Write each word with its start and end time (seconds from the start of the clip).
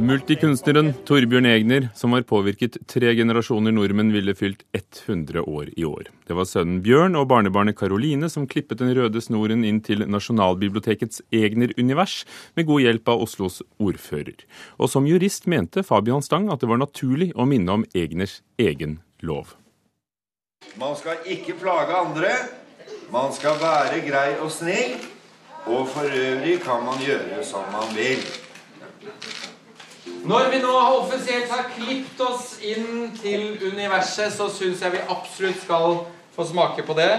Multikunstneren 0.00 0.90
Torbjørn 1.08 1.46
Egner, 1.48 1.86
som 1.96 2.12
har 2.12 2.24
påvirket 2.28 2.76
tre 2.90 3.14
generasjoner 3.16 3.72
nordmenn, 3.72 4.10
ville 4.12 4.34
fylt 4.36 4.64
100 4.76 5.40
år 5.40 5.70
i 5.72 5.86
år. 5.88 6.10
Det 6.28 6.36
var 6.36 6.44
sønnen 6.48 6.82
Bjørn 6.84 7.16
og 7.16 7.28
barnebarnet 7.30 7.78
Karoline 7.78 8.28
som 8.32 8.44
klippet 8.50 8.82
den 8.82 8.92
røde 8.98 9.22
snoren 9.24 9.64
inn 9.64 9.80
til 9.84 10.04
Nasjonalbibliotekets 10.04 11.22
Egner-univers, 11.32 12.18
med 12.58 12.68
god 12.68 12.84
hjelp 12.84 13.08
av 13.08 13.24
Oslos 13.24 13.62
ordfører. 13.80 14.44
Og 14.76 14.92
som 14.92 15.08
jurist 15.08 15.48
mente 15.48 15.84
Fabian 15.86 16.24
Stang 16.24 16.50
at 16.52 16.60
det 16.60 16.68
var 16.68 16.82
naturlig 16.82 17.32
å 17.32 17.48
minne 17.48 17.80
om 17.80 17.86
Egners 17.96 18.42
egen 18.60 18.98
lov. 19.24 19.56
Man 20.76 20.96
skal 21.00 21.24
ikke 21.24 21.56
plage 21.62 21.96
andre. 21.96 22.34
Man 23.12 23.32
skal 23.32 23.56
være 23.62 24.02
grei 24.04 24.32
og 24.42 24.52
snill. 24.52 24.98
Og 25.66 25.88
for 25.90 26.04
øvrig 26.04 26.60
kan 26.62 26.84
man 26.84 27.00
gjøre 27.02 27.40
som 27.46 27.64
man 27.72 27.88
vil. 27.96 28.20
Når 30.26 30.48
vi 30.50 30.58
nå 30.58 30.72
offisielt 30.74 31.50
har 31.54 31.68
klippet 31.76 32.22
oss 32.26 32.56
inn 32.66 33.12
til 33.14 33.60
universet, 33.62 34.32
så 34.34 34.48
syns 34.50 34.82
jeg 34.82 34.96
vi 34.96 35.04
absolutt 35.06 35.60
skal 35.62 36.00
få 36.34 36.46
smake 36.48 36.82
på 36.82 36.96
det. 36.98 37.12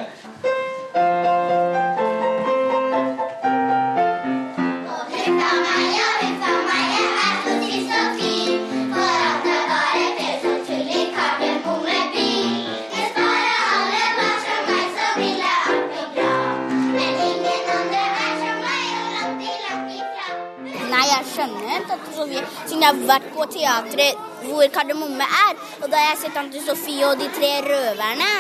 Skjønner 22.17 22.41
vi 22.41 22.69
siden 22.69 22.83
jeg 22.83 22.89
har 22.89 23.01
vært 23.11 23.27
på 23.35 23.45
teatret 23.53 24.25
hvor 24.47 24.69
Kardemomme 24.73 25.25
er. 25.25 25.57
Og 25.81 25.89
da 25.91 25.99
har 25.99 26.11
jeg 26.11 26.21
sett 26.23 26.37
Tante 26.37 26.61
Sofie 26.65 27.05
og 27.07 27.19
de 27.19 27.27
tre 27.35 27.51
røverne. 27.65 28.31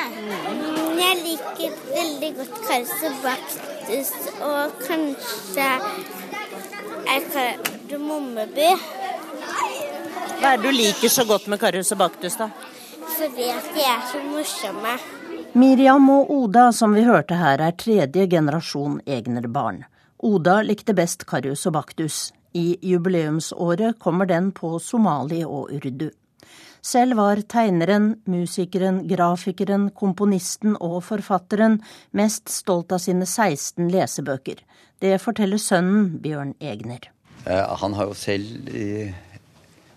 Jeg 0.97 1.19
liker 1.23 1.75
veldig 1.91 2.31
godt 2.39 2.61
Karse 2.67 3.11
Baktus 3.23 4.13
og 4.45 4.79
kanskje 4.85 5.67
er 7.07 7.27
Kardemommeby. 7.33 8.71
Hva 10.37 10.53
er 10.53 10.61
det 10.61 10.65
du 10.65 10.73
liker 10.75 11.09
så 11.09 11.25
godt 11.25 11.47
med 11.49 11.61
Karius 11.61 11.93
og 11.95 12.01
Baktus, 12.03 12.37
da? 12.37 12.51
Fordi 13.17 13.47
at 13.49 13.69
de 13.73 13.85
er 13.85 14.01
så 14.11 14.21
morsomme. 14.21 14.97
Miriam 15.57 16.09
og 16.13 16.29
Oda, 16.29 16.67
som 16.75 16.93
vi 16.93 17.05
hørte 17.07 17.39
her, 17.39 17.61
er 17.63 17.73
tredje 17.73 18.27
generasjon 18.29 18.99
Egner-barn. 19.07 19.85
Oda 20.21 20.59
likte 20.65 20.93
best 20.97 21.25
Karius 21.29 21.65
og 21.69 21.73
Baktus. 21.79 22.27
I 22.57 22.77
jubileumsåret 22.81 23.99
kommer 24.01 24.25
den 24.29 24.49
på 24.55 24.77
somali 24.81 25.43
og 25.45 25.69
urdu. 25.77 26.09
Selv 26.81 27.17
var 27.19 27.41
tegneren, 27.51 28.13
musikeren, 28.29 29.01
grafikeren, 29.09 29.89
komponisten 29.91 30.77
og 30.79 31.01
forfatteren 31.03 31.81
mest 32.15 32.49
stolt 32.53 32.93
av 32.95 33.01
sine 33.03 33.27
16 33.27 33.89
lesebøker. 33.91 34.61
Det 35.03 35.17
forteller 35.21 35.61
sønnen 35.61 36.15
Bjørn 36.23 36.55
Egner. 36.63 37.09
Han 37.47 37.95
har 37.97 38.09
jo 38.09 38.15
selv 38.17 38.71
eh, 38.75 39.13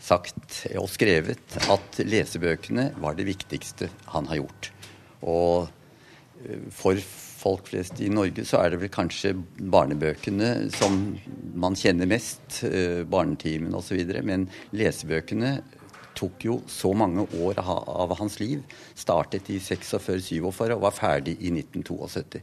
sagt 0.03 0.65
og 0.79 0.89
skrevet 0.91 1.59
at 1.71 2.03
lesebøkene 2.05 2.91
var 3.01 3.17
det 3.19 3.29
viktigste 3.29 3.91
han 4.13 4.29
har 4.31 4.43
gjort. 4.43 4.71
Og 5.23 5.71
eh, 6.45 6.67
for 6.75 6.99
folk 7.41 7.71
flest 7.71 8.01
i 8.05 8.11
Norge 8.13 8.45
så 8.49 8.61
er 8.61 8.73
det 8.73 8.81
vel 8.83 8.93
kanskje 8.93 9.35
barnebøkene 9.73 10.71
som 10.75 10.99
man 11.61 11.77
kjenner 11.79 12.09
mest, 12.11 12.63
eh, 12.69 13.03
barnetimen 13.09 13.75
osv. 13.77 14.01
Men 14.27 14.49
lesebøkene 14.77 15.59
tok 16.19 16.45
jo 16.45 16.59
så 16.69 16.93
mange 16.97 17.25
år 17.41 17.63
av 17.65 18.17
hans 18.19 18.41
liv. 18.43 18.63
Startet 18.99 19.49
i 19.51 19.59
46-47 19.63 20.75
og 20.77 20.85
var 20.85 20.97
ferdig 20.97 21.39
i 21.41 21.53
1972. 21.55 22.43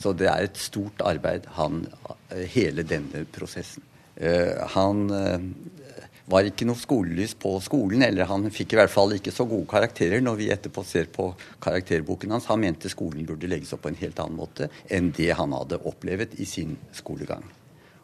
Så 0.00 0.14
det 0.16 0.28
er 0.30 0.46
et 0.46 0.58
stort 0.58 1.02
arbeid, 1.04 1.46
han, 1.58 1.84
hele 2.54 2.82
denne 2.88 3.26
prosessen. 3.30 3.84
Han 4.72 5.04
var 6.30 6.46
ikke 6.46 6.66
noe 6.68 6.78
skolelys 6.78 7.34
på 7.38 7.54
skolen, 7.64 8.04
eller 8.06 8.28
han 8.30 8.46
fikk 8.54 8.74
i 8.74 8.78
hvert 8.80 8.92
fall 8.92 9.14
ikke 9.16 9.34
så 9.34 9.46
gode 9.48 9.68
karakterer 9.70 10.22
når 10.22 10.38
vi 10.38 10.50
etterpå 10.54 10.84
ser 10.86 11.10
på 11.12 11.32
karakterboken 11.62 12.36
hans. 12.36 12.48
Han 12.50 12.62
mente 12.62 12.92
skolen 12.92 13.26
burde 13.28 13.50
legges 13.50 13.74
opp 13.74 13.84
på 13.86 13.92
en 13.92 14.00
helt 14.00 14.22
annen 14.22 14.38
måte 14.38 14.70
enn 14.92 15.10
det 15.16 15.32
han 15.38 15.54
hadde 15.56 15.82
opplevd 15.88 16.38
i 16.38 16.48
sin 16.48 16.76
skolegang. 16.94 17.44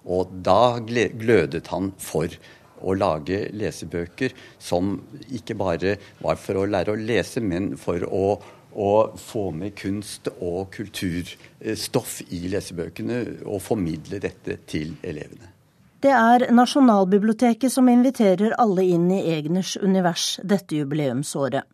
Og 0.09 0.31
da 0.45 0.79
glødet 0.81 1.67
han 1.73 1.93
for 2.01 2.33
å 2.79 2.95
lage 2.95 3.49
lesebøker 3.59 4.35
som 4.63 4.97
ikke 5.35 5.57
bare 5.59 5.97
var 6.23 6.39
for 6.41 6.61
å 6.61 6.69
lære 6.71 6.95
å 6.95 7.01
lese, 7.01 7.43
men 7.43 7.73
for 7.81 8.07
å, 8.07 8.39
å 8.73 8.93
få 9.19 9.49
med 9.57 9.75
kunst 9.79 10.31
og 10.39 10.71
kulturstoff 10.79 12.21
i 12.31 12.47
lesebøkene 12.55 13.23
og 13.45 13.63
formidle 13.65 14.23
dette 14.23 14.61
til 14.71 14.95
elevene. 15.03 15.58
Det 16.01 16.11
er 16.15 16.45
Nasjonalbiblioteket 16.55 17.73
som 17.75 17.89
inviterer 17.91 18.53
alle 18.63 18.85
inn 18.87 19.09
i 19.11 19.19
Egners 19.33 19.73
univers 19.83 20.37
dette 20.47 20.77
jubileumsåret. 20.79 21.67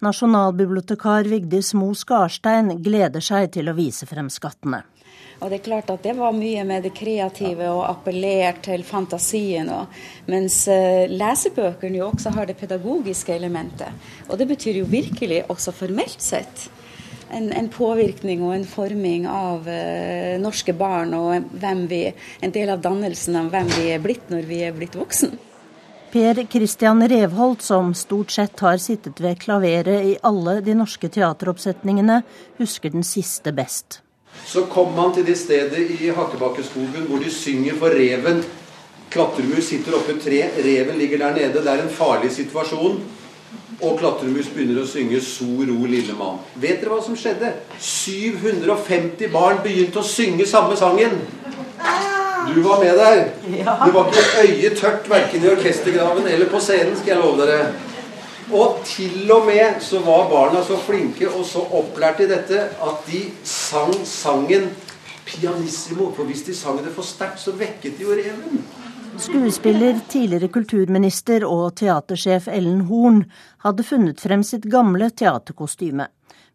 Nasjonalbibliotekar 0.00 1.28
Vigdis 1.28 1.74
Mo 1.76 1.90
Skarstein 1.92 2.70
gleder 2.80 3.20
seg 3.20 3.50
til 3.58 3.68
å 3.68 3.74
vise 3.76 4.08
frem 4.08 4.30
skattene. 4.32 4.80
Og 5.42 5.50
det 5.50 5.58
er 5.58 5.66
klart 5.66 5.92
at 5.92 6.00
det 6.06 6.16
var 6.16 6.32
mye 6.32 6.64
med 6.64 6.86
det 6.88 6.94
kreative 6.96 7.68
og 7.68 7.84
appellert 7.90 8.62
til 8.64 8.86
fantasien. 8.88 9.68
Mens 10.32 10.62
uh, 10.72 11.04
lesebøkene 11.12 12.00
jo 12.00 12.08
også 12.08 12.32
har 12.38 12.48
det 12.48 12.56
pedagogiske 12.56 13.36
elementet. 13.36 14.08
Og 14.30 14.40
det 14.40 14.48
betyr 14.48 14.80
jo 14.80 14.88
virkelig 14.88 15.44
også 15.52 15.76
formelt 15.76 16.24
sett 16.24 16.70
en, 17.30 17.50
en 17.52 17.68
påvirkning 17.72 18.42
og 18.46 18.54
en 18.56 18.66
forming 18.68 19.26
av 19.30 19.68
eh, 19.68 20.38
norske 20.40 20.74
barn 20.76 21.14
og 21.18 21.50
hvem 21.60 21.84
vi, 21.90 22.02
en 22.40 22.54
del 22.54 22.72
av 22.74 22.82
dannelsen 22.84 23.36
av 23.40 23.52
hvem 23.52 23.70
vi 23.76 23.90
er 23.94 24.02
blitt 24.04 24.32
når 24.32 24.48
vi 24.48 24.62
er 24.66 24.74
blitt 24.76 24.96
voksen. 24.98 25.36
Per 26.08 26.40
Christian 26.48 27.04
Revholt, 27.08 27.62
som 27.62 27.92
stort 27.94 28.32
sett 28.32 28.60
har 28.64 28.78
sittet 28.80 29.20
ved 29.20 29.36
klaveret 29.42 30.06
i 30.08 30.14
alle 30.24 30.60
de 30.64 30.76
norske 30.78 31.10
teateroppsetningene, 31.12 32.22
husker 32.56 32.94
den 32.94 33.04
siste 33.04 33.52
best. 33.52 34.00
Så 34.48 34.64
kom 34.72 34.94
han 34.96 35.12
til 35.12 35.26
det 35.28 35.36
stedet 35.36 35.82
i 35.98 36.08
Hakkebakkeskogen 36.14 37.10
hvor 37.10 37.20
de 37.20 37.32
synger 37.32 37.76
for 37.76 37.92
reven. 37.92 38.40
Klatremus 39.12 39.68
sitter 39.68 39.98
oppe 39.98 40.16
i 40.16 40.22
tre, 40.22 40.40
reven 40.64 40.96
ligger 41.00 41.26
der 41.26 41.36
nede. 41.36 41.60
Det 41.60 41.72
er 41.72 41.84
en 41.84 41.92
farlig 41.92 42.32
situasjon. 42.32 43.00
Og 43.78 43.98
Klatremus 44.00 44.48
begynner 44.50 44.82
å 44.82 44.86
synge 44.86 45.20
'So 45.20 45.46
ro, 45.46 45.86
lille 45.86 46.14
mann'. 46.18 46.40
Vet 46.56 46.80
dere 46.80 46.90
hva 46.90 47.04
som 47.04 47.16
skjedde? 47.16 47.52
750 47.78 49.28
barn 49.32 49.60
begynte 49.62 50.00
å 50.00 50.02
synge 50.02 50.46
samme 50.46 50.76
sangen. 50.76 51.20
Du 52.54 52.62
var 52.62 52.80
med 52.82 52.96
der. 52.96 53.28
Det 53.84 53.94
var 53.94 54.08
ikke 54.08 54.24
et 54.24 54.48
øye 54.48 54.74
tørt 54.74 55.10
verken 55.10 55.44
i 55.44 55.48
orkestergraven 55.48 56.26
eller 56.26 56.46
på 56.46 56.60
scenen, 56.60 56.96
skal 56.96 57.14
jeg 57.14 57.22
love 57.22 57.46
dere. 57.46 57.72
Og 58.52 58.80
til 58.84 59.32
og 59.32 59.46
med 59.46 59.80
så 59.84 60.00
var 60.00 60.28
barna 60.30 60.64
så 60.64 60.76
flinke 60.80 61.28
og 61.28 61.44
så 61.46 61.60
opplært 61.60 62.22
i 62.24 62.28
dette 62.30 62.62
at 62.82 63.02
de 63.06 63.22
sang 63.44 63.92
sangen 64.04 64.70
pianissimo. 65.26 66.12
For 66.16 66.24
hvis 66.24 66.42
de 66.42 66.54
sang 66.56 66.80
det 66.84 66.94
for 66.94 67.02
sterkt, 67.04 67.40
så 67.40 67.52
vekket 67.52 67.98
de 67.98 68.08
jo 68.08 68.16
reven. 68.16 68.64
Skuespiller, 69.18 69.98
tidligere 70.08 70.48
kulturminister 70.48 71.42
og 71.46 71.74
teatersjef 71.80 72.46
Ellen 72.52 72.84
Horn 72.86 73.24
hadde 73.64 73.82
funnet 73.82 74.20
frem 74.22 74.44
sitt 74.46 74.68
gamle 74.70 75.10
teaterkostyme. 75.10 76.06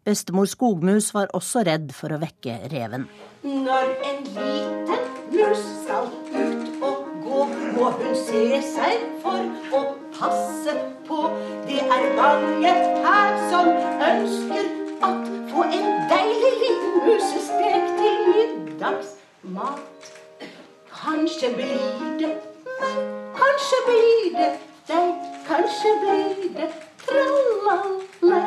Bestemor 0.07 0.47
Skogmus 0.47 1.09
var 1.15 1.27
også 1.35 1.65
redd 1.67 1.91
for 1.95 2.15
å 2.15 2.19
vekke 2.21 2.55
reven. 2.71 3.05
Når 3.43 3.91
en 4.07 4.23
liten 4.37 5.03
mus 5.33 5.65
skal 5.83 6.07
ut 6.31 6.83
og 6.87 7.09
gå, 7.25 7.41
må 7.75 7.91
hun 7.99 8.15
se 8.21 8.61
seg 8.67 9.05
for 9.23 9.43
å 9.75 9.83
passe 10.15 10.77
på. 11.07 11.19
Det 11.67 11.83
er 11.83 12.07
mange 12.19 12.73
her 13.07 13.39
som 13.51 13.71
ønsker 14.07 14.71
at 15.09 15.29
få 15.51 15.67
en 15.67 15.91
deilig 16.11 16.55
liten 16.63 16.97
musestek 17.09 17.93
til 17.99 18.23
middagsmat. 18.31 20.09
Kanskje 21.03 21.55
blir 21.55 21.87
det 22.19 22.33
kanskje 23.63 23.77
blir 23.87 24.33
det 24.35 24.47
deg, 24.89 25.11
kanskje 25.47 25.91
blir 26.01 26.49
det 26.57 26.65
tralala. 27.05 28.39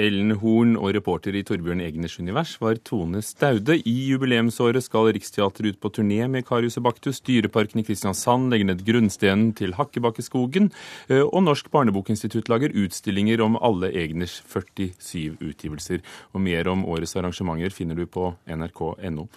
Ellen 0.00 0.34
Horn 0.42 0.74
og 0.76 0.92
reporter 0.94 1.34
i 1.34 1.42
Torbjørn 1.44 1.80
Egners 1.82 2.18
univers 2.20 2.52
var 2.60 2.76
Tone 2.84 3.22
Staude. 3.24 3.78
I 3.80 3.94
jubileumsåret 4.10 4.84
skal 4.84 5.08
Riksteatret 5.16 5.72
ut 5.72 5.80
på 5.80 5.92
turné 5.96 6.20
med 6.28 6.44
Karius 6.46 6.76
og 6.76 6.84
Baktus. 6.84 7.22
Dyreparken 7.24 7.80
i 7.80 7.86
Kristiansand 7.88 8.52
legger 8.52 8.68
ned 8.68 8.84
grunnstenen 8.84 9.50
til 9.56 9.74
Hakkebakkeskogen. 9.80 10.68
Eh, 11.08 11.24
og 11.24 11.42
Norsk 11.48 11.72
barnebokinstitutt 11.72 12.52
lager 12.52 12.76
utstillinger 12.76 13.40
om 13.40 13.56
alle 13.56 13.90
Egners 14.04 14.36
47 14.52 15.40
utgivelser. 15.40 16.04
Og 16.36 16.44
mer 16.44 16.68
om 16.70 16.84
årets 16.84 17.16
arrangementer 17.16 17.72
finner 17.74 17.96
du 17.96 18.04
på 18.06 18.34
nrk.no. 18.46 19.28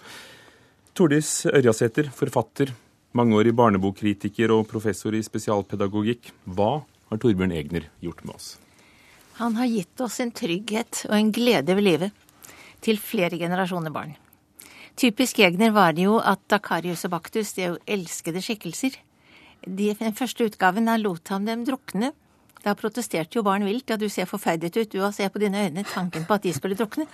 Tordis 0.94 1.40
Ørjasæter, 1.50 2.12
forfatter. 2.14 2.76
Mangeårig 3.14 3.54
barnebokkritiker 3.54 4.52
og 4.54 4.66
professor 4.70 5.14
i 5.14 5.22
spesialpedagogikk. 5.22 6.32
Hva 6.44 6.82
har 6.82 7.20
Torbjørn 7.22 7.54
Egner 7.54 7.88
gjort 8.02 8.24
med 8.26 8.34
oss? 8.34 8.48
Han 9.38 9.56
har 9.58 9.70
gitt 9.70 10.02
oss 10.02 10.20
en 10.22 10.34
trygghet 10.34 11.04
og 11.08 11.16
en 11.18 11.32
glede 11.34 11.74
ved 11.74 11.86
livet 11.86 12.50
til 12.84 12.98
flere 13.00 13.38
generasjoner 13.40 13.94
barn. 13.94 14.14
Typisk 14.98 15.40
Egner 15.42 15.72
var 15.74 15.94
det 15.94 16.04
jo 16.06 16.18
at 16.22 16.42
Dakarius 16.50 17.06
og 17.08 17.14
Baktus 17.16 17.54
det 17.56 17.64
er 17.64 17.72
jo 17.72 17.80
elskede 17.96 18.42
skikkelser. 18.44 18.98
De, 19.64 19.88
den 19.98 20.14
første 20.14 20.46
utgaven 20.46 20.86
da 20.90 20.98
lot 21.00 21.32
han 21.32 21.48
dem 21.48 21.64
drukne. 21.66 22.12
Da 22.64 22.76
protesterte 22.78 23.38
jo 23.38 23.44
barn 23.44 23.64
vilt. 23.66 23.90
Ja, 23.90 23.98
du 24.00 24.06
ser 24.08 24.28
forferdet 24.28 24.76
ut, 24.76 24.90
du 24.92 25.00
òg. 25.02 25.12
Se 25.16 25.26
på 25.28 25.42
dine 25.42 25.66
øyne. 25.66 25.84
Tanken 25.88 26.26
på 26.28 26.36
at 26.36 26.46
de 26.46 26.52
skulle 26.54 26.78
drukne. 26.78 27.06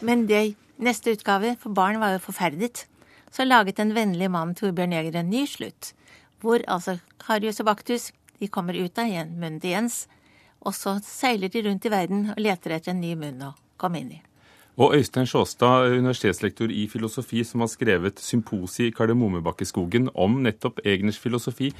Men 0.00 0.26
det, 0.30 0.56
neste 0.78 1.14
utgave 1.14 1.56
for 1.60 1.74
barn 1.74 2.00
var 2.00 2.16
jo 2.16 2.22
forferdet. 2.24 2.86
Så 3.30 3.44
laget 3.44 3.78
en 3.78 3.94
vennlig 3.96 4.30
mann, 4.30 4.54
Torbjørn 4.54 4.94
Jæger, 4.96 5.20
en 5.20 5.30
ny 5.30 5.44
slutt. 5.46 5.92
Hvor 6.40 6.62
altså 6.68 6.98
Karius 7.20 7.60
og 7.60 7.66
Baktus 7.66 8.12
de 8.40 8.48
kommer 8.48 8.76
ut 8.78 8.98
av 8.98 9.10
igjen, 9.10 9.34
munnen 9.36 9.60
til 9.60 9.74
Jens. 9.74 10.06
Og 10.66 10.74
så 10.74 10.96
seiler 11.04 11.50
de 11.50 11.62
rundt 11.66 11.86
i 11.86 11.92
verden 11.92 12.30
og 12.34 12.40
leter 12.42 12.76
etter 12.76 12.94
en 12.94 13.02
ny 13.02 13.14
munn 13.18 13.44
å 13.50 13.52
komme 13.78 14.02
inn 14.02 14.16
i. 14.16 14.22
Og 14.78 14.94
Øystein 14.94 15.26
Sjåstad, 15.26 15.90
universitetslektor 15.90 16.70
i 16.70 16.84
filosofi, 16.86 17.42
som 17.44 17.60
har 17.60 17.70
skrevet 17.70 18.20
'Symposi 18.20 18.86
i 18.86 18.92
Kardemommebakkeskogen 18.94 20.10
om 20.14 20.42
nettopp 20.42 20.78
Egners 20.84 21.18
filosofi. 21.18 21.72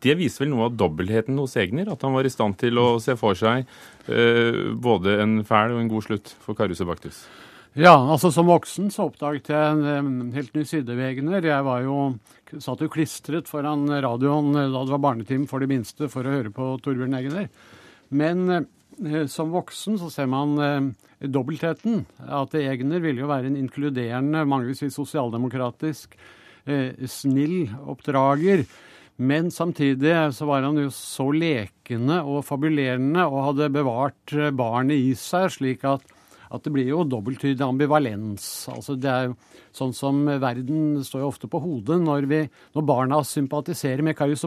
Det 0.00 0.16
viser 0.16 0.44
vel 0.44 0.54
noe 0.54 0.64
av 0.64 0.76
dobbeltheten 0.76 1.36
hos 1.38 1.56
Egner? 1.56 1.90
At 1.92 2.02
han 2.02 2.12
var 2.12 2.24
i 2.24 2.32
stand 2.32 2.56
til 2.56 2.78
å 2.78 2.98
se 3.00 3.16
for 3.16 3.34
seg 3.34 3.66
eh, 4.08 4.72
både 4.72 5.20
en 5.22 5.44
fæl 5.44 5.72
og 5.72 5.80
en 5.80 5.88
god 5.88 6.02
slutt 6.08 6.34
for 6.40 6.54
Karius 6.54 6.80
og 6.80 6.86
Baktus? 6.86 7.26
Ja, 7.76 7.92
altså 7.92 8.30
som 8.32 8.48
voksen 8.48 8.86
så 8.88 9.10
oppdaget 9.10 9.50
jeg 9.52 9.96
en 9.98 10.30
helt 10.32 10.54
ny 10.56 10.62
side 10.64 10.94
ved 10.96 11.10
Egner. 11.10 11.44
Jeg 11.44 11.64
var 11.66 11.82
jo, 11.84 11.96
satt 12.56 12.80
jo 12.80 12.88
klistret 12.88 13.50
foran 13.50 13.84
radioen 13.90 14.48
da 14.56 14.80
det 14.80 14.94
var 14.94 15.02
barnetime 15.04 15.44
for 15.50 15.60
de 15.60 15.68
minste 15.68 16.08
for 16.08 16.24
å 16.24 16.32
høre 16.38 16.52
på 16.56 16.70
Torbjørn 16.80 17.18
Egner. 17.18 17.50
Men 18.16 18.46
eh, 18.54 19.26
som 19.28 19.52
voksen 19.52 20.00
så 20.00 20.08
ser 20.14 20.32
man 20.32 20.56
eh, 20.56 20.88
dobbeltheten. 21.28 22.06
At 22.24 22.56
Egner 22.56 23.04
ville 23.04 23.26
jo 23.26 23.28
være 23.28 23.52
en 23.52 23.60
inkluderende, 23.60 24.48
mange 24.48 24.70
vil 24.70 24.80
si 24.80 24.88
sosialdemokratisk, 24.96 26.16
eh, 26.64 26.96
snill 27.04 27.74
oppdrager. 27.84 28.64
Men 29.20 29.52
samtidig 29.52 30.16
så 30.32 30.48
var 30.48 30.64
han 30.64 30.80
jo 30.80 30.88
så 30.92 31.28
lekende 31.28 32.22
og 32.24 32.40
fabulerende 32.48 33.28
og 33.28 33.50
hadde 33.50 33.72
bevart 33.76 34.32
eh, 34.32 34.48
barnet 34.64 34.96
i 34.96 35.12
seg, 35.12 35.52
slik 35.60 35.84
at, 35.84 36.15
at 36.50 36.64
det 36.64 36.72
blir 36.74 36.88
jo 36.90 37.04
dobbelttydig 37.08 37.64
ambivalens. 37.64 38.46
Altså 38.72 38.96
det 38.98 39.12
er 39.12 39.28
jo 39.28 39.36
sånn 39.76 39.94
som 39.96 40.24
verden 40.42 41.02
står 41.04 41.24
jo 41.24 41.30
ofte 41.30 41.50
på 41.52 41.60
hodet 41.62 41.98
når, 42.02 42.28
vi, 42.30 42.42
når 42.76 42.86
barna 42.88 43.22
sympatiserer 43.26 44.04
med 44.06 44.16
Karius. 44.18 44.46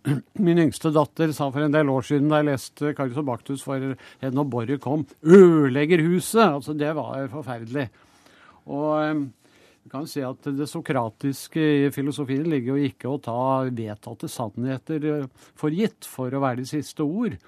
Min 0.46 0.62
yngste 0.62 0.92
datter 0.94 1.34
sa 1.36 1.50
for 1.52 1.66
en 1.66 1.74
del 1.74 1.90
år 1.92 2.06
siden 2.08 2.30
da 2.30 2.40
jeg 2.40 2.50
leste 2.52 2.94
Karius 2.96 3.66
for 3.66 3.90
henne 4.22 4.44
og 4.44 4.48
Borre 4.52 4.78
kom, 4.80 5.04
'ødelegger 5.20 6.00
huset'. 6.06 6.56
Altså, 6.56 6.72
det 6.72 6.94
var 6.96 7.28
forferdelig. 7.32 7.90
Og 8.70 9.28
vi 9.80 9.90
kan 9.92 10.06
si 10.06 10.20
at 10.24 10.44
det 10.44 10.68
sokratiske 10.68 11.62
i 11.86 11.92
filosofien 11.94 12.44
ligger 12.48 12.76
jo 12.76 12.90
ikke 12.90 13.08
å 13.08 13.20
ta 13.22 13.64
vedtatte 13.64 14.28
sannheter 14.28 15.26
for 15.58 15.72
gitt 15.72 16.04
for 16.04 16.32
å 16.32 16.42
være 16.44 16.62
de 16.62 16.68
siste 16.68 17.04
ord. 17.04 17.38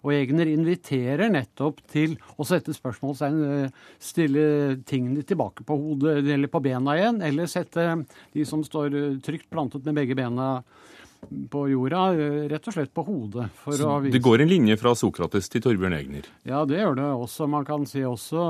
Og 0.00 0.14
Egner 0.16 0.48
inviterer 0.48 1.32
nettopp 1.32 1.82
til 1.90 2.16
å 2.40 2.46
sette 2.48 2.72
spørsmålstegn, 2.76 3.70
stille 4.00 4.44
tingene 4.88 5.24
tilbake 5.26 5.66
på 5.68 5.76
hodet 5.76 6.22
eller 6.24 6.48
på 6.48 6.62
bena 6.64 6.96
igjen, 6.96 7.20
eller 7.26 7.50
sette 7.50 7.90
de 8.32 8.46
som 8.48 8.64
står 8.64 8.96
trygt 9.24 9.50
plantet 9.52 9.84
med 9.84 10.00
begge 10.00 10.16
bena 10.16 10.54
på 11.50 11.64
jorda, 11.68 12.04
rett 12.48 12.68
og 12.68 12.74
slett 12.74 12.92
på 12.94 13.04
hodet. 13.04 13.48
Så 13.64 13.92
det 14.08 14.22
går 14.24 14.42
en 14.42 14.50
linje 14.50 14.76
fra 14.80 14.94
Sokrates 14.96 15.50
til 15.52 15.62
Torbjørn 15.64 15.96
Egner? 15.98 16.28
Ja, 16.48 16.64
det 16.68 16.80
gjør 16.80 16.96
det 16.98 17.08
også. 17.10 17.48
Man 17.50 17.66
kan 17.68 17.84
si 17.88 18.02
også 18.06 18.46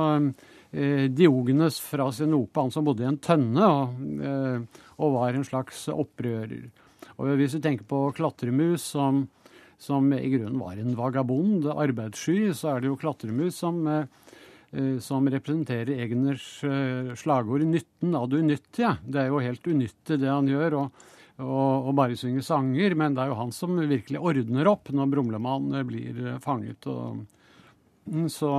eh, 0.70 1.08
Diogenes 1.11 1.81
fra 1.82 2.11
Sinope, 2.14 2.62
han 2.62 2.73
som 2.75 2.87
bodde 2.87 3.05
i 3.05 3.11
en 3.11 3.19
tønne 3.23 3.67
og, 3.67 3.99
eh, 4.23 4.85
og, 4.96 5.17
var 5.19 5.37
en 5.37 5.46
slags 5.46 5.88
opprører. 5.93 6.70
Og 7.19 7.35
Hvis 7.37 7.58
du 7.58 7.61
tenker 7.61 7.85
på 7.88 8.06
klatremus, 8.17 8.87
som, 8.94 9.26
som 9.81 10.11
i 10.12 10.29
grunnen 10.32 10.61
var 10.61 10.79
en 10.79 10.97
vagabond, 10.99 11.71
arbeidssky, 11.73 12.50
så 12.56 12.75
er 12.75 12.82
det 12.82 12.91
jo 12.91 12.99
klatremus 13.00 13.62
som 13.62 13.81
eh, 13.88 14.05
som 15.03 15.27
representerer 15.27 15.97
Egners 15.99 16.44
slagord 17.19 17.65
'nytten 17.67 18.12
av 18.15 18.29
det 18.31 18.38
unyttige'. 18.38 19.00
Det 19.03 19.19
er 19.19 19.27
jo 19.27 19.41
helt 19.43 19.67
unyttig, 19.67 20.21
det 20.21 20.31
han 20.31 20.47
gjør. 20.47 20.77
og 20.85 21.09
og, 21.41 21.88
og, 21.88 21.94
bare 21.97 22.19
synger 22.21 22.44
sanger, 22.44 22.94
men 22.94 23.15
det 23.17 23.23
er 23.23 23.31
jo 23.32 23.38
han 23.38 23.53
som 23.55 23.79
virkelig 23.79 24.21
ordner 24.21 24.69
opp 24.69 24.91
når 24.93 25.11
Brumlemann 25.15 25.73
blir 25.88 26.37
fanget. 26.44 26.85
Og, 26.91 27.23
mm, 28.05 28.29
så 28.29 28.50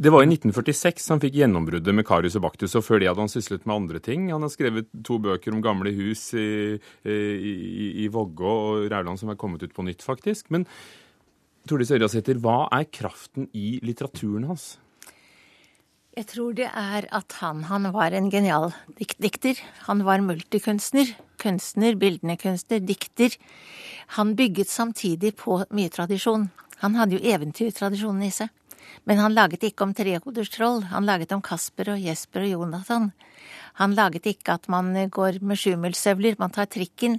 det 0.00 0.08
var 0.08 0.24
i 0.24 0.30
1946 0.30 1.10
han 1.12 1.20
fikk 1.20 1.34
gjennombruddet 1.36 1.92
med 1.92 2.06
Karius 2.08 2.38
og 2.38 2.46
Baktus, 2.46 2.72
og 2.78 2.86
før 2.86 3.02
det 3.02 3.10
hadde 3.10 3.20
han 3.20 3.32
syslet 3.32 3.66
med 3.68 3.74
andre 3.74 4.00
ting. 4.00 4.30
Han 4.32 4.46
har 4.46 4.52
skrevet 4.52 4.88
to 5.04 5.18
bøker 5.20 5.52
om 5.52 5.60
gamle 5.64 5.92
hus 5.92 6.30
i, 6.32 6.78
i, 7.04 7.52
i 8.00 8.06
Vågå 8.08 8.54
og 8.70 8.86
Rauland 8.88 9.20
som 9.20 9.28
er 9.28 9.36
kommet 9.40 9.60
ut 9.66 9.74
på 9.76 9.84
nytt, 9.84 10.00
faktisk. 10.06 10.48
Men 10.54 10.64
Tordis 11.68 11.92
Ørjasæter, 11.92 12.40
hva 12.40 12.62
er 12.72 12.86
kraften 12.88 13.50
i 13.52 13.74
litteraturen 13.84 14.46
hans? 14.48 14.78
Jeg 16.16 16.26
tror 16.32 16.56
det 16.56 16.70
er 16.72 17.04
at 17.14 17.36
han, 17.38 17.66
han 17.68 17.90
var 17.94 18.16
en 18.16 18.30
genial 18.32 18.72
diktdikter. 18.98 19.60
Han 19.86 20.00
var 20.08 20.24
multikunstner. 20.24 21.12
Kunstner, 21.40 21.94
bildende 22.00 22.38
kunstner, 22.40 22.80
dikter. 22.80 23.36
Han 24.16 24.32
bygget 24.36 24.72
samtidig 24.72 25.36
på 25.44 25.60
mye 25.76 25.92
tradisjon. 25.92 26.48
Han 26.80 26.96
hadde 26.96 27.18
jo 27.18 27.34
eventyrtradisjonen 27.36 28.24
i 28.26 28.32
seg. 28.34 28.50
Men 29.08 29.22
han 29.22 29.36
laget 29.36 29.64
ikke 29.66 29.86
om 29.86 29.94
trehoders 29.96 30.52
troll, 30.52 30.84
han 30.90 31.08
laget 31.08 31.32
om 31.36 31.42
Kasper 31.42 31.94
og 31.94 32.02
Jesper 32.02 32.46
og 32.46 32.54
Jonathan. 32.54 33.10
Han 33.80 33.94
laget 33.96 34.26
ikke 34.28 34.56
at 34.58 34.66
man 34.72 34.92
går 35.12 35.40
med 35.46 35.58
sjumilsstøvler, 35.58 36.36
man 36.40 36.52
tar 36.54 36.68
trikken. 36.70 37.18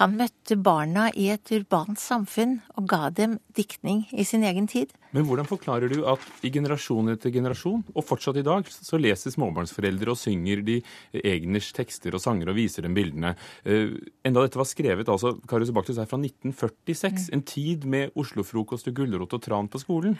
Han 0.00 0.16
møtte 0.16 0.56
barna 0.56 1.08
i 1.12 1.28
et 1.34 1.52
urbant 1.52 2.00
samfunn 2.00 2.58
og 2.78 2.88
ga 2.88 3.08
dem 3.14 3.38
diktning 3.56 4.06
i 4.12 4.24
sin 4.24 4.46
egen 4.46 4.68
tid. 4.70 4.94
Men 5.12 5.24
hvordan 5.28 5.48
forklarer 5.48 5.88
du 5.92 6.02
at 6.08 6.24
i 6.44 6.52
generasjon 6.52 7.14
etter 7.14 7.32
generasjon, 7.32 7.84
og 7.94 8.04
fortsatt 8.04 8.40
i 8.40 8.44
dag, 8.44 8.68
så 8.68 9.00
leser 9.00 9.32
småbarnsforeldre 9.32 10.12
og 10.12 10.20
synger 10.20 10.60
de 10.66 10.80
Egners 11.22 11.70
tekster 11.76 12.16
og 12.16 12.22
sanger 12.24 12.52
og 12.52 12.58
viser 12.58 12.84
dem 12.84 12.96
bildene? 12.96 13.34
Uh, 13.64 13.96
enda 14.24 14.44
dette 14.44 14.60
var 14.60 14.68
skrevet, 14.68 15.08
altså 15.08 15.34
Karius 15.48 15.72
Baktus 15.76 16.00
er 16.00 16.10
fra 16.10 16.20
1946, 16.20 17.28
mm. 17.28 17.32
en 17.36 17.46
tid 17.48 17.88
med 17.88 18.18
Oslo-frokost 18.20 18.92
og 18.92 19.00
gulrot 19.00 19.36
og 19.36 19.44
tran 19.48 19.72
på 19.72 19.80
skolen? 19.80 20.18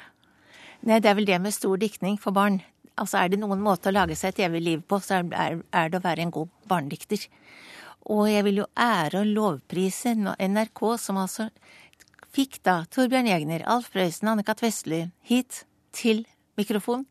Nei, 0.87 1.00
det 1.02 1.11
er 1.11 1.16
vel 1.18 1.26
det 1.26 1.38
med 1.42 1.54
stor 1.54 1.78
diktning 1.80 2.18
for 2.23 2.35
barn. 2.37 2.61
Altså 2.99 3.18
er 3.20 3.32
det 3.32 3.40
noen 3.40 3.62
måte 3.62 3.90
å 3.90 3.94
lage 3.94 4.16
seg 4.18 4.35
et 4.35 4.44
evig 4.47 4.62
liv 4.62 4.82
på, 4.87 4.99
så 5.02 5.20
er, 5.23 5.61
det 5.90 5.99
å 5.99 6.04
være 6.04 6.25
en 6.25 6.35
god 6.35 6.50
barnedikter. 6.70 7.26
Og 8.08 8.28
jeg 8.30 8.44
vil 8.47 8.62
jo 8.62 8.70
ære 8.78 9.23
og 9.23 9.32
lovprise 9.37 10.14
NRK, 10.14 10.82
som 11.02 11.20
altså 11.20 11.49
fikk 12.35 12.61
da 12.66 12.80
Torbjørn 12.90 13.28
Jegner, 13.30 13.66
Alf 13.66 13.90
Prøysen, 13.94 14.30
Anne-Kat. 14.32 14.62
Vestli 14.62 15.04
hit 15.26 15.64
til 15.94 16.25
mikrofon. 16.58 17.06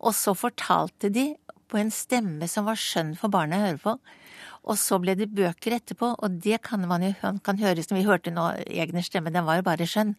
Og 0.00 0.16
så 0.16 0.36
fortalte 0.36 1.10
de 1.12 1.32
på 1.70 1.78
en 1.80 1.92
stemme 1.94 2.48
som 2.50 2.66
var 2.68 2.78
skjønn 2.80 3.14
for 3.18 3.32
barna 3.32 3.58
å 3.58 3.66
høre 3.66 3.82
på. 3.82 3.96
Og 4.68 4.76
så 4.76 4.98
ble 5.00 5.14
det 5.16 5.30
bøker 5.32 5.78
etterpå, 5.78 6.12
og 6.20 6.40
det 6.44 6.60
kan 6.66 6.82
man 6.88 7.04
jo 7.06 7.14
kan 7.44 7.60
høre 7.60 7.82
som 7.84 7.96
vi 7.96 8.04
hørte 8.04 8.32
nå, 8.34 8.50
Egners 8.68 9.08
stemme, 9.08 9.32
den 9.32 9.46
var 9.46 9.60
jo 9.60 9.66
bare 9.66 9.88
skjønn. 9.88 10.12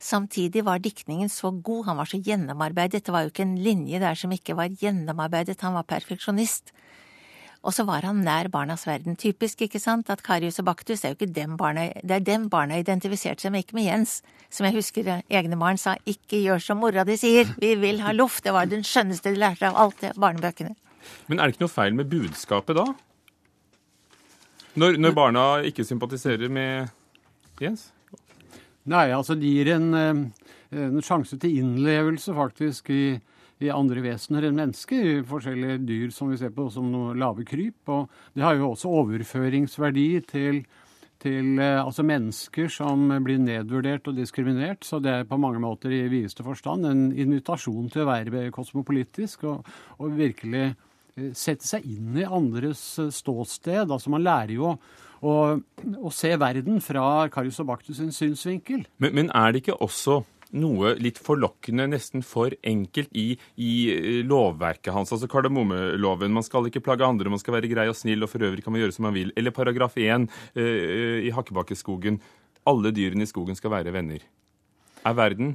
Samtidig 0.00 0.62
var 0.64 0.80
diktningen 0.80 1.28
så 1.28 1.50
god, 1.50 1.88
han 1.88 1.98
var 1.98 2.08
så 2.08 2.20
gjennomarbeidet, 2.22 3.02
det 3.04 3.12
var 3.12 3.26
jo 3.26 3.32
ikke 3.32 3.44
en 3.48 3.58
linje 3.60 4.00
der 4.00 4.16
som 4.16 4.32
ikke 4.32 4.56
var 4.56 4.70
gjennomarbeidet, 4.70 5.58
han 5.66 5.74
var 5.76 5.88
perfeksjonist. 5.90 6.70
Og 7.60 7.74
så 7.76 7.84
var 7.84 8.06
han 8.08 8.22
nær 8.24 8.48
barnas 8.48 8.86
verden. 8.88 9.18
Typisk, 9.20 9.66
ikke 9.66 9.80
sant, 9.82 10.08
at 10.08 10.22
Karius 10.24 10.62
og 10.62 10.70
Baktus 10.70 11.04
er 11.04 11.12
jo 11.12 11.18
ikke 11.18 11.34
dem 11.36 11.58
barna 11.60 11.90
Det 12.00 12.14
er 12.16 12.24
dem 12.24 12.46
barna 12.48 12.78
identifiserte 12.80 13.44
seg 13.44 13.52
med, 13.52 13.66
ikke 13.66 13.76
med 13.76 13.84
Jens. 13.84 14.14
Som 14.48 14.64
jeg 14.64 14.78
husker 14.78 15.10
egne 15.28 15.58
barn 15.60 15.76
sa, 15.76 15.98
ikke 16.08 16.40
gjør 16.40 16.64
som 16.64 16.80
mora 16.80 17.04
di 17.04 17.18
sier, 17.20 17.52
vi 17.60 17.74
vil 17.76 18.00
ha 18.00 18.14
loff. 18.16 18.40
Det 18.40 18.54
var 18.56 18.70
den 18.70 18.86
skjønneste 18.86 19.34
de 19.34 19.42
lærte 19.42 19.68
av 19.68 19.76
alt 19.76 20.00
det 20.00 20.14
barnebøkene. 20.16 20.72
Men 21.28 21.38
er 21.38 21.48
det 21.48 21.58
ikke 21.58 21.66
noe 21.66 21.76
feil 21.76 22.00
med 22.00 22.08
budskapet 22.08 22.80
da? 22.80 22.88
Når, 24.78 25.00
når 25.02 25.14
barna 25.16 25.44
ikke 25.66 25.82
sympatiserer 25.86 26.50
med 26.52 26.90
Jens? 27.60 27.88
Nei, 28.90 29.10
altså 29.12 29.34
det 29.38 29.50
gir 29.50 29.72
en, 29.74 29.88
eh, 29.98 30.20
en 30.78 31.02
sjanse 31.04 31.36
til 31.40 31.58
innlevelse 31.60 32.34
faktisk 32.36 32.92
i, 32.94 33.16
i 33.60 33.70
andre 33.74 34.04
vesener 34.04 34.46
enn 34.46 34.60
mennesker. 34.60 35.08
I 35.18 35.24
forskjellige 35.26 35.80
dyr 35.88 36.14
som 36.14 36.30
vi 36.30 36.38
ser 36.40 36.54
på 36.54 36.68
som 36.72 36.86
noe 36.92 37.16
lave 37.18 37.44
kryp. 37.48 37.82
Og 37.90 38.06
det 38.34 38.46
har 38.46 38.56
jo 38.56 38.70
også 38.70 38.92
overføringsverdi 39.02 40.06
til, 40.30 40.62
til 41.20 41.58
eh, 41.58 41.80
altså 41.82 42.06
mennesker 42.06 42.70
som 42.72 43.10
blir 43.26 43.42
nedvurdert 43.42 44.06
og 44.06 44.22
diskriminert. 44.22 44.86
Så 44.86 45.02
det 45.02 45.16
er 45.16 45.28
på 45.28 45.40
mange 45.40 45.60
måter 45.62 45.92
i 45.92 46.06
videste 46.12 46.46
forstand 46.46 46.86
en 46.86 47.08
invitasjon 47.10 47.90
til 47.90 48.06
å 48.06 48.12
være 48.12 48.46
kosmopolitisk 48.54 49.44
og, 49.50 49.66
og 49.98 50.14
virkelig 50.14 50.70
sette 51.36 51.66
seg 51.66 51.86
inn 51.86 52.18
i 52.20 52.26
andres 52.26 52.82
ståsted. 53.14 53.86
Altså 53.86 54.12
Man 54.12 54.24
lærer 54.26 54.56
jo 54.56 54.74
å, 55.20 55.36
å 55.60 56.12
se 56.14 56.32
verden 56.40 56.80
fra 56.84 57.28
Karius 57.32 57.60
og 57.62 57.70
Baktus 57.70 58.00
sin 58.00 58.12
synsvinkel. 58.14 58.86
Men, 59.02 59.16
men 59.16 59.32
er 59.36 59.52
det 59.52 59.64
ikke 59.64 59.80
også 59.84 60.22
noe 60.56 60.94
litt 60.98 61.20
forlokkende, 61.22 61.86
nesten 61.92 62.24
for 62.26 62.54
enkelt 62.66 63.12
i, 63.14 63.28
i 63.60 63.72
eh, 63.92 64.08
lovverket 64.26 64.92
hans, 64.94 65.12
altså 65.14 65.28
kardemommeloven. 65.30 66.34
Man 66.34 66.46
skal 66.46 66.66
ikke 66.66 66.82
plage 66.82 67.06
andre, 67.06 67.30
man 67.30 67.42
skal 67.42 67.56
være 67.58 67.70
grei 67.70 67.86
og 67.90 67.98
snill, 67.98 68.26
og 68.26 68.32
for 68.32 68.42
øvrig 68.46 68.64
kan 68.66 68.74
man 68.74 68.82
gjøre 68.82 68.96
som 68.96 69.06
man 69.06 69.16
vil. 69.16 69.30
Eller 69.38 69.54
paragraf 69.54 69.94
1 70.00 70.26
øh, 70.58 71.18
i 71.22 71.30
Hakkebakkeskogen. 71.36 72.20
Alle 72.70 72.92
dyrene 72.94 73.26
i 73.26 73.30
skogen 73.30 73.58
skal 73.58 73.72
være 73.76 73.94
venner. 73.94 74.24
Er 75.06 75.16
verden 75.16 75.54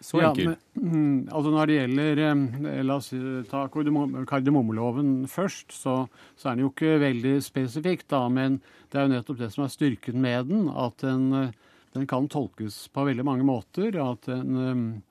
så 0.00 0.20
enkel? 0.22 0.52
Ja, 0.52 0.56
men, 0.78 0.90
mm, 0.94 1.20
altså 1.34 1.52
når 1.54 1.70
det 1.70 1.78
gjelder 1.78 2.24
eh, 2.24 2.82
La 2.86 2.98
oss 3.00 3.12
ta 3.50 3.64
kardemommeloven 3.72 5.14
først, 5.30 5.72
så, 5.74 6.00
så, 6.34 6.48
er 6.48 6.58
den 6.58 6.66
jo 6.66 6.72
ikke 6.74 6.98
veldig 7.02 7.38
spesifikk, 7.42 8.06
da. 8.10 8.26
Men 8.32 8.60
det 8.88 9.00
er 9.00 9.08
jo 9.08 9.14
nettopp 9.16 9.40
det 9.40 9.50
som 9.54 9.66
er 9.66 9.74
styrken 9.74 10.20
med 10.22 10.52
den. 10.52 10.68
At 10.70 11.02
den 11.02 11.32
eh, 11.34 11.56
den 11.98 12.06
kan 12.06 12.28
tolkes 12.30 12.88
på 12.92 13.04
veldig 13.08 13.24
mange 13.26 13.46
måter. 13.46 13.96
At 14.02 14.28
den, 14.28 15.02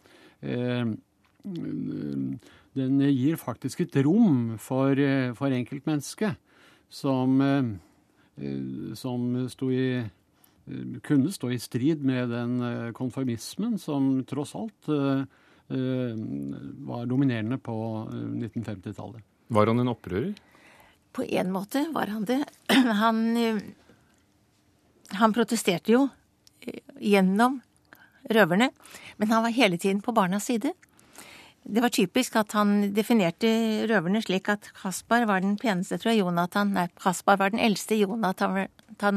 eh, 0.41 0.85
den 2.77 2.99
gir 3.01 3.39
faktisk 3.41 3.81
et 3.81 3.95
rom 4.05 4.57
for, 4.57 4.91
eh, 4.91 5.33
for 5.33 5.47
enkeltmennesket 5.47 6.37
som, 6.89 7.41
eh, 7.41 8.93
som 8.93 9.49
sto 9.49 9.71
i 9.71 10.09
kunne 11.03 11.31
stå 11.31 11.51
i 11.51 11.59
strid 11.59 12.03
med 12.05 12.29
den 12.29 12.61
eh, 12.61 12.91
konformismen 12.97 13.77
som 13.79 14.23
tross 14.27 14.55
alt 14.55 14.89
eh, 14.91 15.23
var 16.87 17.05
dominerende 17.05 17.57
på 17.59 17.75
1950-tallet. 18.11 19.23
Var 19.47 19.67
han 19.67 19.81
en 19.83 19.91
opprører? 19.91 20.35
På 21.11 21.23
en 21.23 21.51
måte 21.51 21.81
var 21.91 22.07
han 22.13 22.23
det. 22.27 22.43
Han, 23.01 23.19
han 25.17 25.33
protesterte 25.35 25.91
jo 25.91 26.05
gjennom 27.03 27.59
røverne. 28.29 28.69
Men 29.17 29.31
han 29.31 29.43
var 29.43 29.55
hele 29.55 29.77
tiden 29.77 30.01
på 30.01 30.11
barnas 30.15 30.45
side. 30.47 30.71
Det 31.67 31.81
var 31.83 31.91
typisk 31.91 32.35
at 32.39 32.53
han 32.55 32.93
definerte 32.95 33.49
røverne 33.89 34.21
slik 34.23 34.47
at 34.53 34.69
Kaspar 34.77 35.25
var 35.27 35.41
den 35.43 35.57
peneste, 35.59 35.97
tror 35.99 36.13
jeg. 36.13 36.21
Jonathan 36.21 36.71
Nei, 36.77 36.85
Kaspar 37.03 37.39
var 37.41 37.51
den 37.51 37.59
eldste, 37.59 37.97
Jonathan 37.99 38.69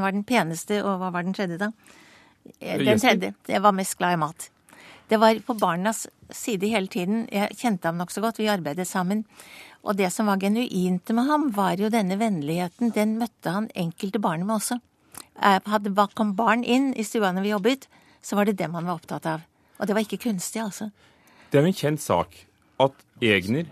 var 0.03 0.15
den 0.17 0.25
peneste, 0.27 0.81
og 0.83 0.99
hva 0.99 1.13
var 1.15 1.27
den 1.27 1.37
tredje, 1.37 1.61
da? 1.61 1.71
Den 2.59 2.99
tredje. 2.99 3.35
Jeg 3.47 3.63
var 3.63 3.77
mest 3.77 3.95
glad 4.01 4.17
i 4.17 4.21
mat. 4.25 4.49
Det 5.11 5.19
var 5.19 5.39
på 5.47 5.55
barnas 5.59 6.09
side 6.31 6.67
hele 6.71 6.91
tiden. 6.91 7.25
Jeg 7.31 7.55
kjente 7.59 7.87
ham 7.89 7.99
nokså 7.99 8.23
godt, 8.23 8.39
vi 8.39 8.51
arbeidet 8.51 8.87
sammen. 8.89 9.25
Og 9.83 9.97
det 9.99 10.11
som 10.13 10.27
var 10.27 10.39
genuint 10.43 11.11
med 11.15 11.27
ham, 11.27 11.49
var 11.55 11.79
jo 11.79 11.91
denne 11.91 12.19
vennligheten. 12.19 12.93
Den 12.95 13.17
møtte 13.19 13.55
han 13.55 13.71
enkelte 13.75 14.21
barn 14.23 14.45
med 14.47 14.59
også. 14.59 14.81
Eh, 15.43 15.61
hadde 15.67 16.09
kom 16.15 16.35
barn 16.37 16.65
inn 16.65 16.93
i 16.95 17.07
stua 17.07 17.33
når 17.33 17.47
vi 17.47 17.55
jobbet, 17.55 17.89
så 18.23 18.37
var 18.37 18.45
det 18.45 18.59
dem 18.59 18.75
han 18.75 18.87
var 18.87 19.01
opptatt 19.01 19.27
av. 19.27 19.47
Og 19.79 19.87
det 19.87 19.97
var 19.97 20.05
ikke 20.05 20.21
kunstig, 20.29 20.63
altså. 20.63 20.91
Det 21.51 21.59
er 21.59 21.67
jo 21.67 21.73
en 21.73 21.81
kjent 21.83 22.03
sak 22.03 22.37
at 22.81 23.05
Egner 23.27 23.67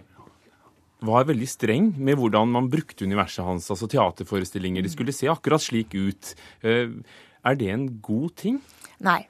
var 1.06 1.28
veldig 1.28 1.46
streng 1.46 1.92
med 1.94 2.18
hvordan 2.18 2.50
man 2.50 2.68
brukte 2.70 3.06
universet 3.06 3.46
hans, 3.46 3.68
altså 3.70 3.86
teaterforestillinger. 3.90 4.82
De 4.82 4.90
skulle 4.90 5.14
se 5.14 5.30
akkurat 5.30 5.62
slik 5.62 5.94
ut. 5.94 6.32
Eh, 6.66 6.90
er 7.46 7.58
det 7.58 7.68
en 7.70 7.86
god 8.02 8.34
ting? 8.42 8.62
Nei. 8.98 9.22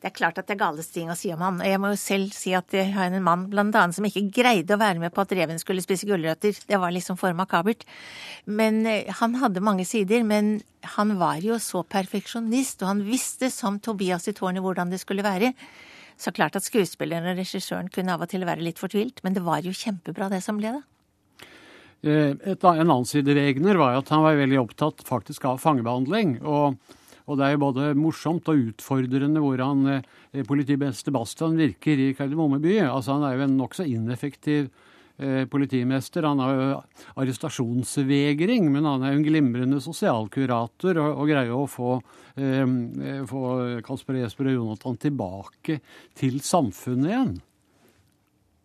Det 0.00 0.10
er 0.10 0.16
klart 0.16 0.38
at 0.38 0.46
det 0.46 0.54
er 0.54 0.60
gale 0.60 0.84
ting 0.84 1.08
å 1.10 1.16
si 1.18 1.30
om 1.32 1.40
han. 1.42 1.58
Og 1.60 1.68
jeg 1.68 1.80
må 1.82 1.90
jo 1.90 1.98
selv 2.00 2.32
si 2.36 2.52
at 2.56 2.72
jeg 2.72 2.92
har 2.94 3.10
en 3.10 3.24
mann 3.24 3.46
blant 3.52 3.76
annet 3.76 3.96
som 3.96 4.06
ikke 4.06 4.28
greide 4.38 4.76
å 4.76 4.80
være 4.80 5.00
med 5.02 5.12
på 5.12 5.24
at 5.24 5.32
reven 5.36 5.60
skulle 5.60 5.84
spise 5.84 6.08
gulrøtter. 6.08 6.56
Det 6.68 6.78
var 6.80 6.94
liksom 6.94 7.18
for 7.20 7.36
makabert. 7.36 7.84
Men 8.44 8.84
eh, 8.88 9.08
han 9.20 9.36
hadde 9.40 9.64
mange 9.64 9.84
sider. 9.88 10.24
Men 10.24 10.60
han 10.96 11.16
var 11.20 11.44
jo 11.44 11.60
så 11.60 11.82
perfeksjonist, 11.84 12.80
og 12.84 12.92
han 12.92 13.04
visste 13.08 13.50
som 13.52 13.80
Tobias 13.84 14.28
i 14.30 14.36
tårnet 14.36 14.64
hvordan 14.64 14.92
det 14.92 15.02
skulle 15.02 15.26
være. 15.26 15.52
Så 16.16 16.32
klart 16.32 16.56
at 16.56 16.64
skuespilleren 16.64 17.28
og 17.32 17.40
regissøren 17.40 17.90
kunne 17.92 18.14
av 18.14 18.24
og 18.24 18.30
til 18.32 18.44
være 18.48 18.64
litt 18.64 18.80
fortvilt, 18.80 19.20
men 19.24 19.36
det 19.36 19.44
var 19.44 19.64
jo 19.64 19.74
kjempebra 19.76 20.30
det 20.32 20.42
som 20.44 20.60
ble, 20.60 20.78
da. 20.78 20.84
Eh, 22.06 22.36
et, 22.52 22.62
en 22.64 22.84
annen 22.84 23.08
side 23.08 23.34
ved 23.34 23.50
Egner 23.50 23.80
var 23.80 23.98
at 23.98 24.12
han 24.12 24.24
var 24.24 24.38
veldig 24.38 24.62
opptatt 24.62 25.04
faktisk 25.08 25.48
av 25.48 25.60
fangebehandling. 25.62 26.40
og 26.44 26.78
og 27.26 27.38
det 27.38 27.46
er 27.46 27.56
jo 27.56 27.62
både 27.64 27.86
morsomt 27.98 28.48
og 28.52 28.60
utfordrende 28.70 29.40
hvordan 29.42 29.80
eh, 29.96 30.44
politibeste 30.46 31.10
Bastian 31.14 31.56
virker 31.58 31.98
i 31.98 32.12
Kardemomme 32.14 32.60
by. 32.62 32.76
Altså, 32.86 33.16
han 33.16 33.26
er 33.26 33.34
jo 33.34 33.46
en 33.48 33.56
nokså 33.58 33.86
ineffektiv 33.90 34.68
politimester. 35.50 36.26
Han 36.28 36.42
har 36.42 36.54
jo 36.54 36.68
arrestasjonsvegring, 37.22 38.68
men 38.72 38.84
han 38.88 39.04
er 39.04 39.14
jo 39.14 39.20
en 39.20 39.26
glimrende 39.26 39.80
sosialkurator 39.84 41.00
og, 41.00 41.10
og 41.22 41.30
greier 41.30 41.54
å 41.56 41.66
få, 41.70 41.96
eh, 42.36 42.76
få 43.30 43.42
Kasper 43.86 44.20
Jesper 44.20 44.52
og 44.52 44.58
Jonathan 44.58 45.00
tilbake 45.06 45.80
til 46.18 46.40
samfunnet 46.44 47.12
igjen. 47.12 47.36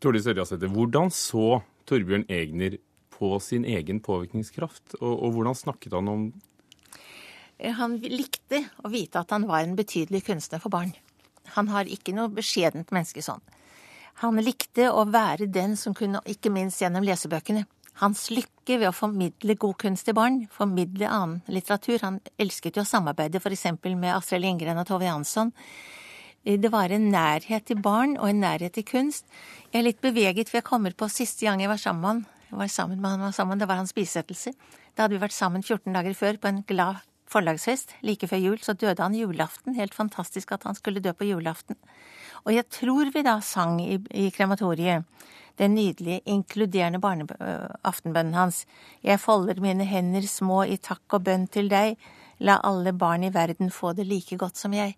Tordis 0.02 0.28
Ørjasæter, 0.28 0.72
hvordan 0.74 1.12
så 1.14 1.62
Torbjørn 1.90 2.26
Egner 2.32 2.80
på 3.14 3.36
sin 3.44 3.68
egen 3.70 4.00
påvirkningskraft, 4.02 4.98
og, 5.00 5.12
og 5.14 5.36
hvordan 5.36 5.58
snakket 5.58 6.00
han 6.00 6.10
om 6.10 6.32
han 7.62 8.00
likte 8.02 8.64
å 8.82 8.90
vite 8.90 9.22
at 9.22 9.30
han 9.36 9.46
var 9.46 9.62
en 9.62 9.76
betydelig 9.78 10.24
kunstner 10.26 10.62
for 10.62 10.74
barn. 10.74 10.96
Han 11.58 11.70
har 11.70 11.90
ikke 11.90 12.14
noe 12.16 12.32
beskjedent 12.34 12.90
menneske 12.94 13.22
sånn. 13.22 13.42
Han 14.22 14.38
likte 14.44 14.90
å 14.92 15.06
være 15.10 15.48
den 15.50 15.78
som 15.80 15.96
kunne, 15.98 16.22
ikke 16.30 16.52
minst 16.54 16.82
gjennom 16.84 17.06
lesebøkene. 17.06 17.66
Hans 18.02 18.30
lykke 18.34 18.80
ved 18.80 18.88
å 18.90 18.96
formidle 18.96 19.56
god 19.60 19.78
kunst 19.82 20.08
til 20.08 20.16
barn, 20.18 20.46
formidle 20.52 21.10
annen 21.10 21.42
litteratur. 21.52 22.00
Han 22.06 22.20
elsket 22.42 22.78
jo 22.78 22.86
å 22.86 22.88
samarbeide 22.88 23.42
f.eks. 23.42 23.68
med 23.84 24.14
Astrid 24.14 24.42
Lindgren 24.42 24.80
og 24.82 24.88
Tove 24.90 25.06
Jansson. 25.06 25.52
Det 26.42 26.72
var 26.74 26.90
en 26.90 27.12
nærhet 27.14 27.68
til 27.70 27.78
barn 27.78 28.16
og 28.18 28.32
en 28.32 28.42
nærhet 28.42 28.74
til 28.74 28.88
kunst. 28.88 29.28
Jeg 29.70 29.84
er 29.84 29.90
litt 29.92 30.02
beveget, 30.02 30.50
for 30.50 30.58
jeg 30.58 30.70
kommer 30.70 30.96
på 30.98 31.10
siste 31.14 31.46
gang 31.46 31.62
jeg 31.62 31.70
var 31.70 31.82
sammen 31.82 32.02
med 32.02 32.10
han. 32.10 32.26
Jeg 32.50 32.60
var 32.64 32.72
sammen 32.74 33.02
med 33.02 33.12
han 33.12 33.28
var 33.28 33.36
sammen, 33.38 33.60
Det 33.60 33.68
var 33.68 33.78
hans 33.80 33.94
bisettelse. 33.94 34.54
Da 34.96 35.04
hadde 35.04 35.16
vi 35.16 35.22
vært 35.22 35.38
sammen 35.38 35.62
14 35.62 35.94
dager 35.94 36.14
før 36.18 36.42
på 36.42 36.50
en 36.50 36.64
glad 36.68 37.06
forlagsfest 37.32 37.96
like 38.06 38.28
før 38.28 38.42
jul, 38.44 38.60
så 38.62 38.76
døde 38.76 39.02
han 39.02 39.16
julaften. 39.16 39.76
Helt 39.78 39.96
fantastisk 39.96 40.52
at 40.52 40.68
han 40.68 40.78
skulle 40.78 41.04
dø 41.04 41.14
på 41.16 41.30
julaften. 41.30 41.80
Og 42.46 42.56
jeg 42.56 42.68
tror 42.74 43.12
vi 43.14 43.24
da 43.26 43.40
sang 43.46 43.80
i, 43.84 44.00
i 44.18 44.30
krematoriet 44.34 45.06
den 45.60 45.76
nydelige, 45.76 46.22
inkluderende 46.26 47.00
barneaftenbønnen 47.00 48.34
hans. 48.34 48.66
Jeg 49.04 49.20
folder 49.20 49.62
mine 49.62 49.86
hender 49.86 50.26
små 50.28 50.64
i 50.64 50.80
takk 50.82 51.18
og 51.18 51.26
bønn 51.28 51.48
til 51.52 51.70
deg. 51.70 52.00
La 52.42 52.58
alle 52.66 52.94
barn 52.98 53.28
i 53.28 53.34
verden 53.34 53.70
få 53.72 53.94
det 53.94 54.08
like 54.10 54.38
godt 54.42 54.58
som 54.58 54.74
jeg. 54.74 54.96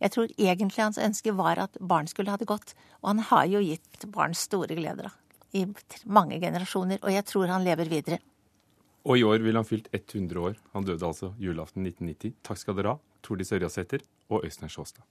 Jeg 0.00 0.12
tror 0.12 0.28
egentlig 0.36 0.84
hans 0.84 1.00
ønske 1.00 1.32
var 1.34 1.58
at 1.58 1.78
barn 1.80 2.06
skulle 2.06 2.30
ha 2.30 2.36
det 2.36 2.48
godt, 2.48 2.74
og 3.02 3.14
han 3.14 3.24
har 3.30 3.46
jo 3.48 3.64
gitt 3.64 4.04
barn 4.12 4.36
store 4.36 4.76
gleder 4.76 5.08
da, 5.08 5.12
i 5.56 5.64
mange 6.04 6.38
generasjoner, 6.40 7.00
og 7.02 7.12
jeg 7.14 7.24
tror 7.24 7.48
han 7.48 7.64
lever 7.64 7.88
videre. 7.88 8.20
Og 9.06 9.20
i 9.20 9.22
år 9.22 9.38
vil 9.44 9.54
han 9.54 9.66
fylt 9.66 9.86
100 9.94 10.40
år. 10.42 10.56
Han 10.72 10.86
døde 10.86 11.06
altså 11.06 11.30
julaften 11.38 11.86
1990. 11.86 12.34
Takk 12.42 12.58
skal 12.58 12.74
dere 12.74 12.96
ha, 12.96 13.18
Tordis 13.22 13.54
Ørjasæter 13.54 14.02
og 14.34 14.42
Øystein 14.42 14.72
Sjåstad. 14.72 15.06